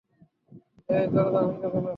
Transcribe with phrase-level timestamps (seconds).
[0.89, 1.79] হেই, দরজা ভেঙে ফেলো!